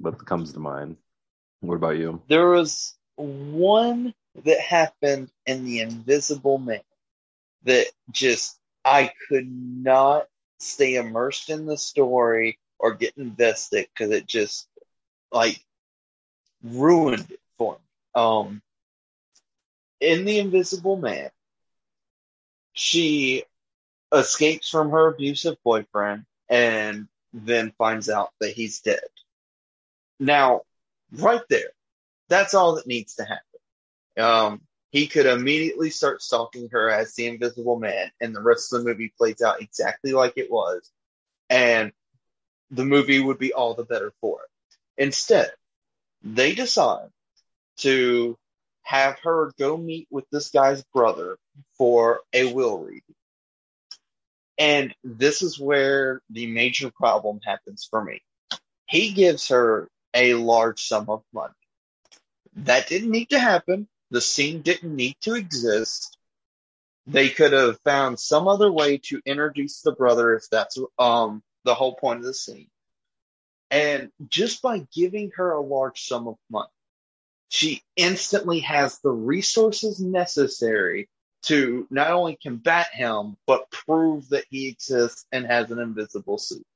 what 0.00 0.24
comes 0.24 0.52
to 0.52 0.58
mind. 0.58 0.96
What 1.60 1.76
about 1.76 1.98
you? 1.98 2.22
There 2.28 2.48
was 2.48 2.96
one 3.16 4.14
that 4.44 4.60
happened 4.60 5.30
in 5.46 5.64
The 5.64 5.80
Invisible 5.80 6.58
Man 6.58 6.80
that 7.64 7.86
just 8.10 8.58
I 8.84 9.12
could 9.28 9.50
not 9.50 10.26
stay 10.58 10.94
immersed 10.94 11.50
in 11.50 11.66
the 11.66 11.76
story 11.76 12.58
or 12.78 12.94
get 12.94 13.16
invested 13.18 13.86
because 13.92 14.10
it 14.12 14.26
just 14.26 14.66
like 15.30 15.62
ruined 16.62 17.30
it 17.30 17.40
for 17.58 17.74
me. 17.74 17.80
Um, 18.14 18.62
in 20.00 20.24
The 20.24 20.38
Invisible 20.38 20.96
Man, 20.96 21.30
she 22.72 23.44
escapes 24.12 24.68
from 24.70 24.90
her 24.90 25.08
abusive 25.08 25.56
boyfriend 25.62 26.24
and 26.48 27.06
then 27.32 27.72
finds 27.78 28.08
out 28.08 28.30
that 28.40 28.52
he's 28.52 28.80
dead. 28.80 29.00
Now, 30.20 30.60
right 31.12 31.40
there, 31.48 31.70
that's 32.28 32.54
all 32.54 32.76
that 32.76 32.86
needs 32.86 33.16
to 33.16 33.24
happen. 33.24 33.42
Um, 34.18 34.60
he 34.90 35.06
could 35.06 35.26
immediately 35.26 35.88
start 35.90 36.22
stalking 36.22 36.68
her 36.70 36.90
as 36.90 37.14
the 37.14 37.26
Invisible 37.26 37.78
Man, 37.78 38.12
and 38.20 38.34
the 38.34 38.42
rest 38.42 38.72
of 38.72 38.80
the 38.80 38.88
movie 38.88 39.12
plays 39.16 39.40
out 39.40 39.62
exactly 39.62 40.12
like 40.12 40.34
it 40.36 40.50
was, 40.50 40.88
and 41.48 41.92
the 42.70 42.84
movie 42.84 43.20
would 43.20 43.38
be 43.38 43.52
all 43.52 43.74
the 43.74 43.84
better 43.84 44.12
for 44.20 44.42
it. 44.42 45.02
Instead, 45.02 45.50
they 46.22 46.54
decide 46.54 47.08
to 47.78 48.36
have 48.82 49.18
her 49.20 49.52
go 49.58 49.76
meet 49.76 50.06
with 50.10 50.28
this 50.30 50.50
guy's 50.50 50.82
brother 50.92 51.38
for 51.78 52.20
a 52.32 52.52
will 52.52 52.78
reading. 52.78 53.02
And 54.58 54.94
this 55.02 55.40
is 55.40 55.58
where 55.58 56.20
the 56.28 56.46
major 56.46 56.90
problem 56.90 57.40
happens 57.42 57.86
for 57.88 58.04
me. 58.04 58.20
He 58.86 59.12
gives 59.12 59.48
her 59.48 59.88
a 60.14 60.34
large 60.34 60.82
sum 60.82 61.08
of 61.08 61.22
money. 61.32 61.54
That 62.56 62.88
didn't 62.88 63.10
need 63.10 63.30
to 63.30 63.38
happen. 63.38 63.88
The 64.10 64.20
scene 64.20 64.62
didn't 64.62 64.94
need 64.94 65.16
to 65.22 65.34
exist. 65.34 66.16
They 67.06 67.28
could 67.28 67.52
have 67.52 67.80
found 67.84 68.18
some 68.18 68.48
other 68.48 68.70
way 68.70 68.98
to 69.04 69.20
introduce 69.24 69.82
the 69.82 69.92
brother 69.92 70.34
if 70.34 70.44
that's 70.50 70.78
um 70.98 71.42
the 71.64 71.74
whole 71.74 71.94
point 71.94 72.20
of 72.20 72.26
the 72.26 72.34
scene. 72.34 72.68
And 73.70 74.10
just 74.28 74.62
by 74.62 74.86
giving 74.92 75.30
her 75.36 75.52
a 75.52 75.60
large 75.60 76.02
sum 76.02 76.26
of 76.26 76.36
money, 76.50 76.68
she 77.48 77.82
instantly 77.96 78.60
has 78.60 78.98
the 78.98 79.10
resources 79.10 80.00
necessary 80.00 81.08
to 81.42 81.86
not 81.90 82.10
only 82.10 82.38
combat 82.42 82.88
him, 82.92 83.36
but 83.46 83.70
prove 83.70 84.28
that 84.30 84.44
he 84.50 84.68
exists 84.68 85.24
and 85.32 85.46
has 85.46 85.70
an 85.70 85.78
invisible 85.78 86.38
suit. 86.38 86.66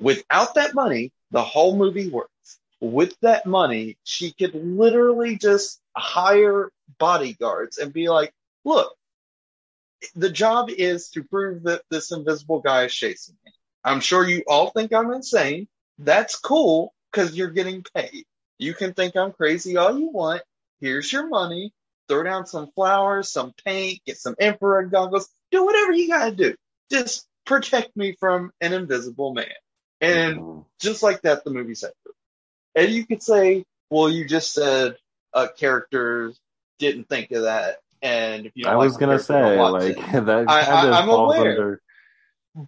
Without 0.00 0.54
that 0.54 0.74
money, 0.74 1.12
the 1.30 1.42
whole 1.42 1.76
movie 1.76 2.08
works. 2.08 2.58
With 2.80 3.18
that 3.20 3.46
money, 3.46 3.96
she 4.04 4.32
could 4.32 4.54
literally 4.54 5.36
just 5.36 5.80
hire 5.96 6.70
bodyguards 6.98 7.78
and 7.78 7.92
be 7.92 8.08
like, 8.08 8.32
look, 8.64 8.94
the 10.14 10.30
job 10.30 10.68
is 10.70 11.08
to 11.10 11.24
prove 11.24 11.62
that 11.64 11.82
this 11.90 12.12
invisible 12.12 12.60
guy 12.60 12.84
is 12.84 12.94
chasing 12.94 13.36
me. 13.44 13.52
I'm 13.84 14.00
sure 14.00 14.26
you 14.28 14.42
all 14.46 14.70
think 14.70 14.92
I'm 14.92 15.12
insane. 15.12 15.68
That's 15.98 16.36
cool 16.36 16.92
because 17.10 17.36
you're 17.36 17.50
getting 17.50 17.84
paid. 17.94 18.24
You 18.58 18.74
can 18.74 18.92
think 18.94 19.16
I'm 19.16 19.32
crazy 19.32 19.76
all 19.76 19.98
you 19.98 20.08
want. 20.10 20.42
Here's 20.80 21.12
your 21.12 21.28
money. 21.28 21.72
Throw 22.08 22.22
down 22.22 22.46
some 22.46 22.70
flowers, 22.74 23.30
some 23.30 23.54
paint, 23.64 24.00
get 24.04 24.18
some 24.18 24.34
infrared 24.38 24.90
goggles, 24.90 25.28
do 25.50 25.64
whatever 25.64 25.92
you 25.92 26.08
gotta 26.08 26.32
do. 26.32 26.54
Just 26.90 27.26
protect 27.46 27.96
me 27.96 28.14
from 28.20 28.50
an 28.60 28.74
invisible 28.74 29.32
man. 29.32 29.46
And 30.04 30.38
mm-hmm. 30.38 30.60
just 30.80 31.02
like 31.02 31.22
that, 31.22 31.44
the 31.44 31.50
movie's 31.50 31.84
over. 31.84 31.94
And 32.74 32.90
you 32.90 33.06
could 33.06 33.22
say, 33.22 33.64
well, 33.90 34.10
you 34.10 34.26
just 34.26 34.52
said 34.52 34.96
uh, 35.32 35.48
characters 35.56 36.38
didn't 36.78 37.08
think 37.08 37.30
of 37.30 37.42
that. 37.42 37.78
And 38.02 38.46
if 38.46 38.52
you 38.54 38.66
I 38.66 38.74
like 38.74 38.86
was 38.86 38.96
gonna 38.96 39.18
say, 39.18 39.58
like 39.58 39.96
it. 39.96 39.96
that 40.26 40.44
I, 40.48 41.00
I'm 41.00 41.08
aware. 41.08 41.50
Under... 41.50 41.82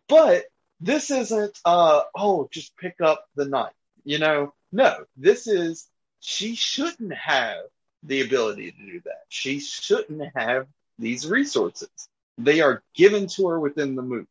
But 0.09 0.45
this 0.81 1.11
isn't, 1.11 1.59
uh, 1.65 2.03
oh, 2.15 2.49
just 2.51 2.77
pick 2.77 3.01
up 3.03 3.27
the 3.35 3.45
knife. 3.45 3.73
You 4.05 4.19
know, 4.19 4.55
no, 4.73 5.05
this 5.17 5.47
is, 5.47 5.87
she 6.21 6.55
shouldn't 6.55 7.15
have 7.15 7.65
the 8.03 8.23
ability 8.23 8.71
to 8.73 8.79
do 8.79 9.01
that. 9.05 9.23
She 9.29 9.61
shouldn't 9.61 10.23
have 10.35 10.67
these 10.99 11.27
resources. 11.27 11.91
They 12.39 12.61
are 12.61 12.83
given 12.95 13.27
to 13.29 13.49
her 13.49 13.61
within 13.61 13.95
the 13.95 14.03
movie. 14.03 14.27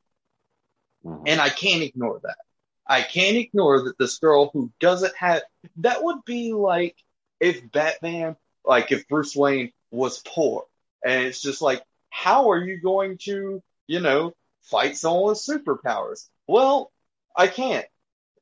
Mm-hmm. 1.05 1.23
And 1.27 1.41
I 1.41 1.49
can't 1.49 1.83
ignore 1.83 2.19
that. 2.23 2.37
I 2.87 3.01
can't 3.01 3.37
ignore 3.37 3.83
that 3.83 3.97
this 3.97 4.19
girl 4.19 4.49
who 4.53 4.71
doesn't 4.79 5.15
have, 5.17 5.41
that 5.77 6.03
would 6.03 6.23
be 6.25 6.53
like 6.53 6.95
if 7.39 7.71
Batman, 7.71 8.35
like 8.63 8.91
if 8.91 9.07
Bruce 9.07 9.35
Wayne 9.35 9.71
was 9.91 10.21
poor. 10.25 10.65
And 11.03 11.25
it's 11.25 11.41
just 11.41 11.61
like, 11.61 11.83
how 12.09 12.51
are 12.51 12.63
you 12.63 12.79
going 12.81 13.17
to, 13.23 13.61
you 13.87 13.99
know, 13.99 14.33
fight 14.63 14.97
someone 14.97 15.29
with 15.29 15.37
superpowers? 15.37 16.27
Well, 16.47 16.91
I 17.35 17.47
can't. 17.47 17.85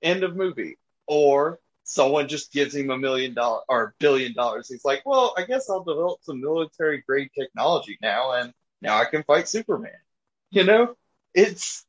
End 0.01 0.23
of 0.23 0.35
movie. 0.35 0.77
Or 1.07 1.59
someone 1.83 2.27
just 2.27 2.51
gives 2.51 2.75
him 2.75 2.89
a 2.89 2.97
million 2.97 3.33
dollars 3.33 3.63
or 3.67 3.83
a 3.83 3.93
billion 3.99 4.33
dollars. 4.33 4.69
He's 4.69 4.85
like, 4.85 5.03
well, 5.05 5.33
I 5.37 5.43
guess 5.43 5.69
I'll 5.69 5.83
develop 5.83 6.19
some 6.23 6.41
military 6.41 7.03
grade 7.05 7.29
technology 7.37 7.97
now 8.01 8.33
and 8.33 8.53
now 8.81 8.97
I 8.97 9.05
can 9.05 9.23
fight 9.23 9.47
Superman. 9.47 9.91
You 10.49 10.63
know, 10.63 10.95
it's, 11.33 11.85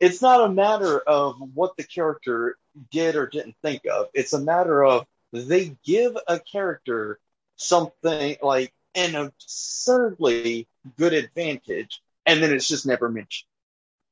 it's 0.00 0.22
not 0.22 0.44
a 0.44 0.52
matter 0.52 0.98
of 0.98 1.36
what 1.54 1.76
the 1.76 1.84
character 1.84 2.56
did 2.90 3.16
or 3.16 3.26
didn't 3.26 3.56
think 3.62 3.82
of. 3.86 4.06
It's 4.14 4.32
a 4.32 4.40
matter 4.40 4.84
of 4.84 5.06
they 5.32 5.76
give 5.84 6.16
a 6.28 6.38
character 6.38 7.18
something 7.56 8.36
like 8.42 8.72
an 8.94 9.14
absurdly 9.14 10.68
good 10.96 11.12
advantage 11.12 12.00
and 12.26 12.42
then 12.42 12.52
it's 12.52 12.68
just 12.68 12.86
never 12.86 13.08
mentioned. 13.08 13.48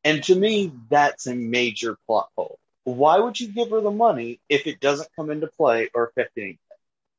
And 0.05 0.23
to 0.25 0.35
me, 0.35 0.73
that's 0.91 1.27
a 1.27 1.35
major 1.35 1.97
plot 2.07 2.29
hole. 2.37 2.59
Why 2.85 3.19
would 3.21 3.39
you 3.39 3.49
give 3.49 3.71
her 3.71 3.81
the 3.81 3.93
money 3.93 4.41
if 4.49 4.67
it 4.67 4.81
doesn't 4.81 5.15
come 5.15 5.31
into 5.31 5.47
play 5.47 5.91
or 5.95 6.07
affect 6.07 6.37
anything? 6.37 6.59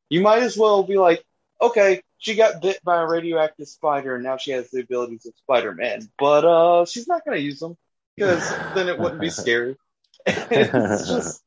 You 0.10 0.22
might 0.22 0.44
as 0.44 0.58
well 0.58 0.84
be 0.84 0.98
like, 0.98 1.24
okay, 1.62 2.02
she 2.18 2.36
got 2.36 2.62
bit 2.62 2.84
by 2.84 3.02
a 3.02 3.08
radioactive 3.08 3.68
spider 3.68 4.16
and 4.16 4.24
now 4.24 4.38
she 4.38 4.52
has 4.52 4.70
the 4.70 4.82
abilities 4.82 5.26
of 5.26 5.34
Spider-Man, 5.38 6.10
but 6.20 6.44
uh, 6.46 6.86
she's 6.86 7.08
not 7.08 7.24
going 7.24 7.38
to 7.38 7.44
use 7.44 7.60
them 7.60 7.78
because 8.16 8.50
then 8.76 8.90
it 8.90 9.00
wouldn't 9.00 9.22
be 9.22 9.30
scary. 9.42 9.78
it's 10.26 11.08
just, 11.08 11.44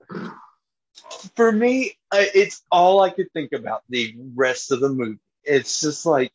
for 1.35 1.51
me, 1.51 1.97
it's 2.13 2.63
all 2.71 3.01
I 3.01 3.11
could 3.11 3.33
think 3.33 3.53
about 3.53 3.83
the 3.89 4.15
rest 4.35 4.73
of 4.73 4.81
the 4.81 4.89
movie. 4.89 5.19
It's 5.45 5.81
just 5.81 6.05
like, 6.07 6.33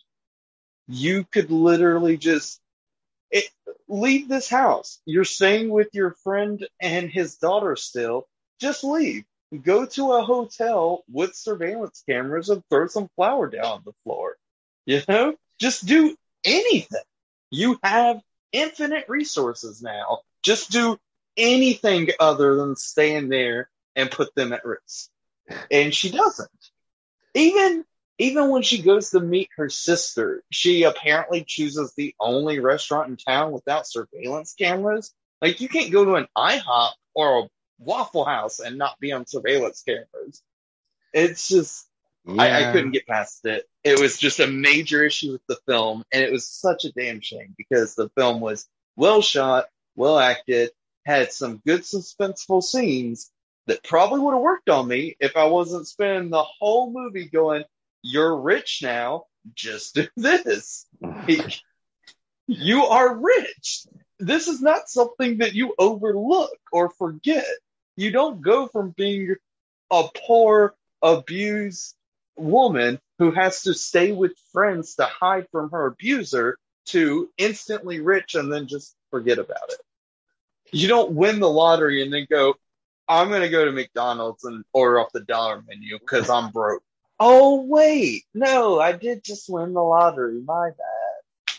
you 0.88 1.24
could 1.24 1.52
literally 1.52 2.18
just 2.18 2.60
it, 3.30 3.46
leave 3.88 4.28
this 4.28 4.50
house. 4.50 5.00
You're 5.06 5.24
staying 5.24 5.70
with 5.70 5.90
your 5.94 6.16
friend 6.24 6.66
and 6.80 7.10
his 7.10 7.38
daughter 7.38 7.76
still. 7.76 8.28
Just 8.60 8.84
leave. 8.84 9.24
Go 9.64 9.86
to 9.86 10.14
a 10.14 10.24
hotel 10.24 11.04
with 11.12 11.36
surveillance 11.36 12.04
cameras 12.08 12.50
and 12.50 12.64
throw 12.70 12.88
some 12.88 13.10
flour 13.16 13.48
down 13.50 13.66
on 13.66 13.82
the 13.86 13.94
floor. 14.04 14.36
You 14.86 15.02
know, 15.08 15.36
just 15.60 15.86
do 15.86 16.16
anything. 16.46 17.02
You 17.50 17.78
have 17.84 18.22
infinite 18.52 19.06
resources 19.08 19.82
now. 19.82 20.20
Just 20.44 20.72
do 20.72 21.00
anything 21.38 22.10
other 22.20 22.56
than 22.56 22.76
staying 22.76 23.30
there 23.30 23.70
and 23.96 24.12
put 24.12 24.34
them 24.36 24.54
at 24.54 24.66
risk. 24.66 25.10
And 25.70 25.94
she 25.94 26.12
doesn't. 26.12 26.50
Even 27.34 27.86
even 28.18 28.50
when 28.50 28.62
she 28.62 28.84
goes 28.84 29.10
to 29.10 29.20
meet 29.20 29.50
her 29.58 29.68
sister, 29.70 30.44
she 30.52 30.84
apparently 30.84 31.44
chooses 31.44 31.94
the 31.96 32.14
only 32.20 32.60
restaurant 32.60 33.10
in 33.10 33.18
town 33.18 33.52
without 33.52 33.88
surveillance 33.88 34.54
cameras. 34.54 35.12
Like 35.42 35.60
you 35.60 35.68
can't 35.68 35.92
go 35.92 36.06
to 36.06 36.16
an 36.16 36.28
IHOP 36.38 36.92
or 37.16 37.40
a 37.40 37.50
Waffle 37.80 38.26
House 38.26 38.60
and 38.60 38.78
not 38.78 39.00
be 39.00 39.12
on 39.12 39.26
surveillance 39.26 39.82
cameras. 39.82 40.44
It's 41.14 41.48
just 41.48 41.88
yeah. 42.26 42.42
I, 42.42 42.70
I 42.70 42.72
couldn't 42.72 42.92
get 42.92 43.08
past 43.08 43.46
it. 43.46 43.68
It 43.84 44.00
was 44.00 44.18
just 44.18 44.40
a 44.40 44.48
major 44.48 45.04
issue 45.04 45.34
with 45.34 45.46
the 45.48 45.58
film, 45.68 46.04
and 46.12 46.24
it 46.24 46.32
was 46.32 46.48
such 46.48 46.86
a 46.86 46.92
damn 46.92 47.22
shame 47.22 47.54
because 47.58 47.96
the 47.96 48.10
film 48.10 48.42
was 48.42 48.68
well 48.96 49.22
shot, 49.22 49.66
well 49.96 50.20
acted, 50.20 50.72
had 51.06 51.32
some 51.32 51.62
good 51.66 51.82
suspenseful 51.82 52.62
scenes 52.62 53.32
that 53.68 53.84
probably 53.84 54.20
would 54.20 54.34
have 54.34 54.42
worked 54.42 54.70
on 54.70 54.88
me 54.88 55.16
if 55.20 55.36
I 55.36 55.46
wasn't 55.46 55.88
spending 55.88 56.30
the 56.30 56.44
whole 56.44 56.92
movie 56.92 57.26
going, 57.26 57.64
you're 58.02 58.36
rich 58.36 58.82
now. 58.84 59.26
Just 59.56 59.96
do 59.96 60.08
this. 60.18 60.86
you 62.48 62.84
are 62.84 63.16
rich. 63.16 63.86
This 64.20 64.48
is 64.48 64.62
not 64.62 64.90
something 64.90 65.40
that 65.40 65.56
you 65.56 65.74
overlook 65.80 66.58
or 66.72 66.90
forget. 66.92 67.46
You 67.96 68.12
don't 68.12 68.42
go 68.42 68.68
from 68.68 68.92
being 68.92 69.36
a 69.90 70.04
poor, 70.28 70.76
abused 71.02 71.96
woman 72.38 73.00
who 73.20 73.32
has 73.32 73.64
to 73.64 73.74
stay 73.74 74.12
with 74.12 74.34
friends 74.52 74.96
to 74.96 75.06
hide 75.06 75.48
from 75.52 75.70
her 75.72 75.88
abuser 75.88 76.58
to 76.88 77.30
instantly 77.38 78.02
rich 78.02 78.36
and 78.36 78.52
then 78.52 78.68
just 78.68 78.96
forget 79.12 79.38
about 79.38 79.70
it. 79.70 79.80
You 80.72 80.88
don't 80.88 81.12
win 81.12 81.40
the 81.40 81.50
lottery 81.50 82.02
and 82.02 82.14
then 82.14 82.26
go, 82.30 82.56
I'm 83.08 83.30
gonna 83.30 83.50
go 83.50 83.66
to 83.66 83.72
McDonald's 83.72 84.46
and 84.46 84.64
order 84.74 85.00
off 85.00 85.12
the 85.12 85.20
dollar 85.20 85.62
menu 85.68 86.00
because 86.00 86.30
I'm 86.30 86.52
broke. 86.52 86.84
Oh 87.20 87.62
wait, 87.66 88.24
no, 88.34 88.80
I 88.80 88.94
did 88.94 89.24
just 89.24 89.50
win 89.50 89.74
the 89.74 89.82
lottery. 89.82 90.42
My 90.42 90.70
bad. 90.70 91.56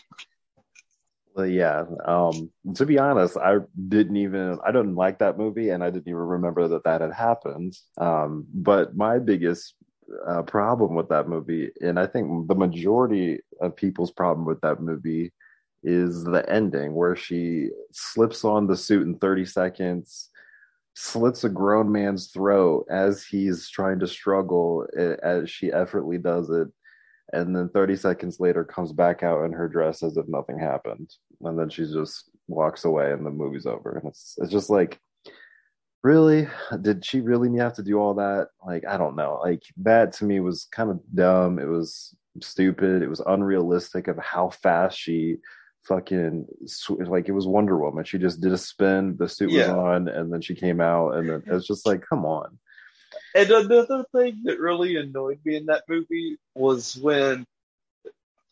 Well, 1.35 1.47
yeah. 1.47 1.85
Um, 2.05 2.51
to 2.75 2.85
be 2.85 2.99
honest, 2.99 3.37
I 3.37 3.57
didn't 3.87 4.17
even 4.17 4.59
I 4.65 4.71
didn't 4.71 4.95
like 4.95 5.19
that 5.19 5.37
movie, 5.37 5.69
and 5.69 5.83
I 5.83 5.89
didn't 5.89 6.07
even 6.07 6.19
remember 6.19 6.67
that 6.69 6.83
that 6.83 7.01
had 7.01 7.13
happened. 7.13 7.75
Um, 7.97 8.45
but 8.53 8.95
my 8.95 9.19
biggest 9.19 9.73
uh, 10.27 10.41
problem 10.43 10.95
with 10.95 11.09
that 11.09 11.27
movie, 11.27 11.71
and 11.81 11.99
I 11.99 12.07
think 12.07 12.47
the 12.47 12.55
majority 12.55 13.39
of 13.61 13.75
people's 13.75 14.11
problem 14.11 14.45
with 14.45 14.61
that 14.61 14.81
movie, 14.81 15.31
is 15.85 16.23
the 16.23 16.49
ending 16.49 16.93
where 16.93 17.15
she 17.15 17.69
slips 17.91 18.45
on 18.45 18.67
the 18.67 18.77
suit 18.77 19.05
in 19.05 19.17
30 19.17 19.45
seconds 19.45 20.29
slits 20.95 21.43
a 21.43 21.49
grown 21.49 21.91
man's 21.91 22.27
throat 22.27 22.85
as 22.89 23.25
he's 23.25 23.67
trying 23.67 23.99
to 23.99 24.07
struggle 24.07 24.87
as 25.23 25.49
she 25.49 25.73
effortlessly 25.73 26.19
does 26.19 26.49
it 26.49 26.69
and 27.33 27.55
then 27.55 27.69
30 27.69 27.95
seconds 27.95 28.39
later 28.39 28.63
comes 28.63 28.93
back 28.93 29.23
out 29.23 29.43
in 29.43 29.51
her 29.51 29.67
dress 29.67 30.03
as 30.03 30.17
if 30.17 30.27
nothing 30.27 30.59
happened. 30.59 31.09
And 31.41 31.57
then 31.57 31.69
she 31.69 31.83
just 31.83 32.29
walks 32.47 32.85
away 32.85 33.11
and 33.11 33.25
the 33.25 33.31
movie's 33.31 33.65
over. 33.65 33.97
And 33.97 34.07
it's 34.07 34.35
it's 34.37 34.51
just 34.51 34.69
like 34.69 34.99
really 36.03 36.47
did 36.81 37.05
she 37.05 37.21
really 37.21 37.57
have 37.57 37.73
to 37.73 37.83
do 37.83 37.97
all 37.97 38.13
that 38.13 38.49
like 38.65 38.83
i 38.85 38.97
don't 38.97 39.15
know 39.15 39.39
like 39.41 39.63
that 39.77 40.11
to 40.11 40.25
me 40.25 40.39
was 40.39 40.65
kind 40.65 40.91
of 40.91 40.99
dumb 41.13 41.59
it 41.59 41.67
was 41.67 42.15
stupid 42.41 43.01
it 43.01 43.07
was 43.07 43.21
unrealistic 43.21 44.07
of 44.07 44.17
how 44.17 44.49
fast 44.49 44.97
she 44.97 45.37
fucking 45.83 46.45
like 46.99 47.27
it 47.27 47.33
was 47.33 47.47
Wonder 47.47 47.77
Woman. 47.77 48.03
She 48.03 48.17
just 48.17 48.41
did 48.41 48.53
a 48.53 48.57
spin, 48.57 49.17
the 49.17 49.27
suit 49.27 49.51
yeah. 49.51 49.67
was 49.67 49.69
on, 49.69 50.07
and 50.07 50.31
then 50.31 50.41
she 50.41 50.55
came 50.55 50.81
out, 50.81 51.15
and 51.15 51.29
then 51.29 51.43
it's 51.47 51.67
just 51.67 51.85
like, 51.85 52.05
come 52.07 52.25
on. 52.25 52.57
And 53.35 53.49
another 53.49 54.05
thing 54.15 54.41
that 54.45 54.59
really 54.59 54.95
annoyed 54.95 55.39
me 55.43 55.55
in 55.55 55.67
that 55.67 55.83
movie 55.87 56.37
was 56.55 56.95
when 56.95 57.45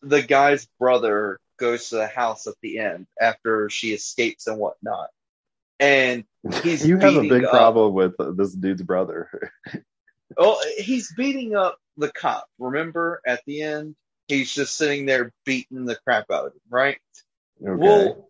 the 0.02 0.22
guy's 0.22 0.68
brother 0.80 1.40
goes 1.58 1.90
to 1.90 1.96
the 1.96 2.08
house 2.08 2.48
at 2.48 2.56
the 2.62 2.80
end 2.80 3.08
after 3.20 3.70
she 3.70 3.94
escapes 3.94 4.48
and 4.48 4.58
whatnot. 4.58 5.10
And 5.82 6.26
he's 6.62 6.88
you 6.88 6.98
have 6.98 7.16
a 7.16 7.28
big 7.28 7.44
up, 7.44 7.52
problem 7.52 7.94
with 7.94 8.14
this 8.38 8.54
dude's 8.54 8.84
brother. 8.84 9.52
well, 9.74 9.82
oh, 10.38 10.72
he's 10.78 11.12
beating 11.14 11.56
up 11.56 11.78
the 11.98 12.12
cop. 12.12 12.48
Remember 12.60 13.20
at 13.26 13.42
the 13.48 13.64
end, 13.64 13.96
he's 14.28 14.54
just 14.54 14.78
sitting 14.78 15.08
there 15.08 15.34
beating 15.44 15.86
the 15.86 15.98
crap 16.06 16.30
out 16.32 16.46
of 16.46 16.54
him, 16.54 16.62
right? 16.70 17.00
Okay. 17.62 17.74
Well, 17.74 18.30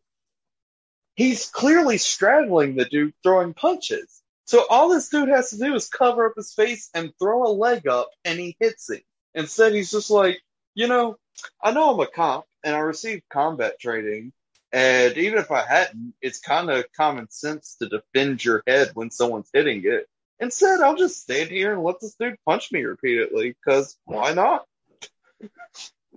he's 1.16 1.50
clearly 1.50 1.98
straddling 1.98 2.76
the 2.76 2.86
dude 2.86 3.14
throwing 3.22 3.54
punches. 3.54 4.22
So 4.46 4.66
all 4.70 4.90
this 4.90 5.10
dude 5.10 5.30
has 5.30 5.50
to 5.52 5.58
do 5.58 5.76
is 5.76 5.88
cover 5.88 6.26
up 6.26 6.34
his 6.38 6.54
face 6.54 6.90
and 6.94 7.12
throw 7.20 7.44
a 7.44 7.52
leg 7.52 7.86
up 7.86 8.10
and 8.26 8.40
he 8.40 8.56
hits 8.60 8.90
him. 8.90 9.02
Instead, 9.34 9.74
he's 9.74 9.92
just 9.92 10.10
like, 10.10 10.42
you 10.74 10.88
know, 10.88 11.18
I 11.62 11.72
know 11.72 11.94
I'm 11.94 12.00
a 12.00 12.08
cop 12.08 12.46
and 12.64 12.76
I 12.76 12.80
received 12.80 13.24
combat 13.30 13.80
training. 13.80 14.34
And 14.74 15.18
even 15.18 15.40
if 15.40 15.52
I 15.52 15.66
hadn't, 15.66 16.14
it's 16.22 16.40
kind 16.40 16.70
of 16.70 16.86
common 16.96 17.30
sense 17.30 17.76
to 17.80 17.90
defend 17.90 18.44
your 18.44 18.64
head 18.66 18.92
when 18.94 19.12
someone's 19.12 19.50
hitting 19.54 19.82
it. 19.86 20.08
Instead, 20.40 20.82
I'll 20.82 20.96
just 20.96 21.22
stand 21.22 21.50
here 21.50 21.74
and 21.74 21.84
let 21.84 22.00
this 22.00 22.16
dude 22.16 22.38
punch 22.48 22.72
me 22.72 22.84
repeatedly 22.84 23.50
because 23.50 23.98
why 24.06 24.34
not? 24.34 24.66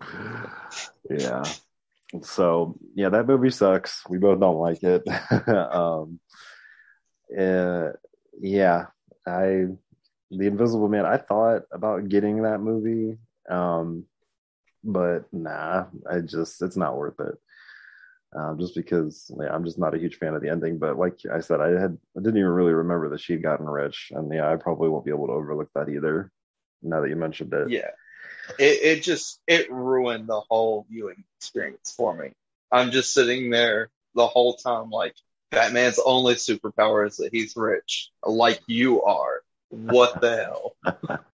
yeah. 1.11 1.45
So 2.23 2.77
yeah, 2.95 3.09
that 3.09 3.27
movie 3.27 3.51
sucks. 3.51 4.03
We 4.09 4.19
both 4.19 4.41
don't 4.41 4.59
like 4.59 4.83
it. 4.83 5.03
um, 5.49 6.21
uh, 7.37 7.89
yeah, 8.41 8.87
I 9.27 9.67
the 10.31 10.47
Invisible 10.47 10.89
Man. 10.89 11.06
I 11.06 11.17
thought 11.17 11.62
about 11.73 12.09
getting 12.09 12.43
that 12.43 12.61
movie, 12.61 13.19
um, 13.49 14.05
but 14.83 15.25
nah, 15.33 15.87
I 16.09 16.21
just 16.21 16.62
it's 16.62 16.77
not 16.77 16.97
worth 16.97 17.19
it. 17.21 17.39
Um, 18.35 18.59
just 18.59 18.75
because 18.75 19.31
yeah, 19.41 19.55
I'm 19.55 19.65
just 19.65 19.79
not 19.79 19.95
a 19.95 19.99
huge 19.99 20.17
fan 20.17 20.35
of 20.35 20.43
the 20.43 20.49
ending. 20.49 20.79
But 20.79 20.99
like 20.99 21.19
I 21.33 21.41
said, 21.41 21.61
I 21.61 21.69
had 21.69 21.97
I 22.17 22.21
didn't 22.21 22.39
even 22.39 22.51
really 22.51 22.73
remember 22.73 23.11
that 23.11 23.21
she'd 23.21 23.43
gotten 23.43 23.67
rich, 23.67 24.11
and 24.13 24.33
yeah, 24.33 24.51
I 24.51 24.57
probably 24.57 24.89
won't 24.89 25.05
be 25.05 25.13
able 25.13 25.29
to 25.29 25.35
overlook 25.35 25.71
that 25.75 25.89
either. 25.89 26.33
Now 26.83 27.01
that 27.01 27.09
you 27.09 27.17
mentioned 27.17 27.55
it, 27.55 27.71
yeah, 27.71 27.91
it, 28.59 28.99
it 28.99 29.03
just 29.03 29.41
it 29.47 29.71
ruined 29.71 30.29
the 30.29 30.41
whole 30.41 30.87
viewing 30.91 31.25
experience 31.39 31.95
for 31.97 32.15
me. 32.15 32.33
I'm 32.73 32.91
just 32.91 33.15
sitting 33.15 33.51
there 33.51 33.91
the 34.15 34.27
whole 34.27 34.55
time 34.55 34.91
like 34.91 35.15
Batman's 35.51 36.01
only 36.05 36.35
superpower 36.35 37.07
is 37.07 37.19
that 37.19 37.33
he's 37.33 37.55
rich, 37.57 38.11
like 38.25 38.61
you 38.67 39.03
are. 39.03 39.43
What 39.71 40.21
the 40.21 40.37
hell? 40.37 41.19